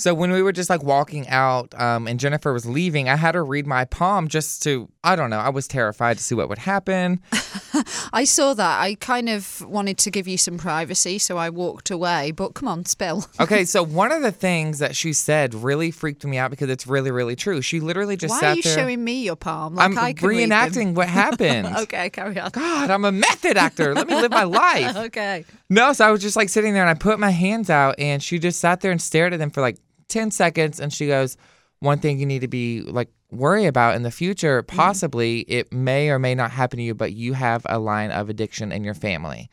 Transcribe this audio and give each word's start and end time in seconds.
So 0.00 0.14
when 0.14 0.30
we 0.32 0.40
were 0.40 0.52
just 0.52 0.70
like 0.70 0.82
walking 0.82 1.28
out 1.28 1.78
um, 1.78 2.08
and 2.08 2.18
Jennifer 2.18 2.54
was 2.54 2.64
leaving, 2.64 3.10
I 3.10 3.16
had 3.16 3.34
her 3.34 3.44
read 3.44 3.66
my 3.66 3.84
palm 3.84 4.28
just 4.28 4.62
to, 4.62 4.88
I 5.04 5.14
don't 5.14 5.28
know, 5.28 5.38
I 5.38 5.50
was 5.50 5.68
terrified 5.68 6.16
to 6.16 6.24
see 6.24 6.34
what 6.34 6.48
would 6.48 6.56
happen. 6.56 7.20
I 8.12 8.24
saw 8.24 8.54
that. 8.54 8.80
I 8.80 8.94
kind 8.94 9.28
of 9.28 9.62
wanted 9.66 9.98
to 9.98 10.10
give 10.10 10.26
you 10.26 10.38
some 10.38 10.56
privacy, 10.56 11.18
so 11.18 11.36
I 11.36 11.50
walked 11.50 11.90
away. 11.90 12.30
But 12.30 12.54
come 12.54 12.66
on, 12.66 12.86
spill. 12.86 13.26
Okay, 13.40 13.64
so 13.64 13.82
one 13.82 14.12
of 14.12 14.22
the 14.22 14.32
things 14.32 14.78
that 14.78 14.94
she 14.94 15.12
said 15.12 15.54
really 15.54 15.90
freaked 15.90 16.24
me 16.24 16.36
out 16.38 16.50
because 16.50 16.68
it's 16.70 16.86
really, 16.86 17.10
really 17.10 17.36
true. 17.36 17.60
She 17.62 17.80
literally 17.80 18.16
just 18.16 18.32
Why 18.32 18.40
sat 18.40 18.52
are 18.52 18.56
you 18.56 18.62
there. 18.62 18.74
showing 18.76 19.02
me 19.02 19.24
your 19.24 19.36
palm? 19.36 19.74
Like 19.74 19.90
I'm 19.90 19.98
I 19.98 20.12
can 20.12 20.28
reenacting 20.28 20.94
what 20.94 21.08
happened. 21.22 21.66
okay, 21.78 22.10
carry 22.10 22.38
on. 22.38 22.50
God, 22.50 22.90
I'm 22.90 23.04
a 23.04 23.12
method 23.12 23.56
actor. 23.56 23.94
Let 23.94 24.08
me 24.08 24.14
live 24.14 24.30
my 24.30 24.44
life. 24.44 24.96
Okay. 24.96 25.44
No, 25.68 25.92
so 25.92 26.06
I 26.06 26.10
was 26.10 26.20
just 26.20 26.36
like 26.36 26.48
sitting 26.48 26.74
there 26.74 26.82
and 26.82 26.90
I 26.90 26.94
put 26.94 27.18
my 27.18 27.30
hands 27.30 27.70
out 27.70 27.96
and 27.98 28.22
she 28.22 28.38
just 28.38 28.60
sat 28.60 28.80
there 28.82 28.90
and 28.92 29.00
stared 29.00 29.32
at 29.32 29.38
them 29.38 29.50
for 29.50 29.60
like 29.60 29.78
10 30.10 30.30
seconds 30.30 30.80
and 30.80 30.92
she 30.92 31.06
goes, 31.06 31.36
One 31.80 31.98
thing 31.98 32.18
you 32.18 32.26
need 32.26 32.40
to 32.40 32.48
be 32.48 32.82
like 32.82 33.10
worry 33.30 33.66
about 33.66 33.96
in 33.96 34.02
the 34.02 34.10
future, 34.10 34.62
mm-hmm. 34.62 34.76
possibly 34.76 35.40
it 35.40 35.72
may 35.72 36.10
or 36.10 36.18
may 36.18 36.34
not 36.34 36.50
happen 36.50 36.78
to 36.78 36.82
you, 36.82 36.94
but 36.94 37.12
you 37.12 37.32
have 37.32 37.64
a 37.68 37.78
line 37.78 38.10
of 38.10 38.28
addiction 38.28 38.72
in 38.72 38.84
your 38.84 38.94
family. 38.94 39.48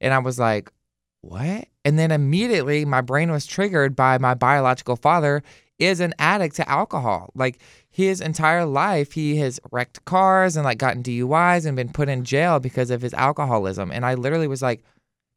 And 0.00 0.12
I 0.12 0.18
was 0.18 0.38
like, 0.38 0.70
What? 1.22 1.66
And 1.84 1.98
then 1.98 2.10
immediately 2.10 2.84
my 2.84 3.00
brain 3.00 3.30
was 3.30 3.46
triggered 3.46 3.96
by 3.96 4.18
my 4.18 4.34
biological 4.34 4.96
father 4.96 5.42
is 5.80 6.00
an 6.00 6.14
addict 6.18 6.56
to 6.56 6.68
alcohol. 6.68 7.30
Like 7.34 7.58
his 7.90 8.20
entire 8.20 8.66
life, 8.66 9.12
he 9.12 9.38
has 9.38 9.58
wrecked 9.72 10.04
cars 10.04 10.56
and 10.56 10.64
like 10.64 10.78
gotten 10.78 11.02
DUIs 11.02 11.66
and 11.66 11.74
been 11.74 11.88
put 11.88 12.08
in 12.08 12.24
jail 12.24 12.60
because 12.60 12.90
of 12.90 13.02
his 13.02 13.14
alcoholism. 13.14 13.90
And 13.90 14.04
I 14.04 14.14
literally 14.14 14.46
was 14.46 14.62
like, 14.62 14.84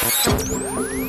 Thank 0.02 0.94
you. 0.94 1.09